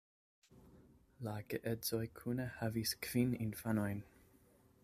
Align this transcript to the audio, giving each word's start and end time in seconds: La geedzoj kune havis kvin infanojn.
La 1.27 1.33
geedzoj 1.53 2.01
kune 2.21 2.49
havis 2.57 2.97
kvin 3.07 3.37
infanojn. 3.49 4.07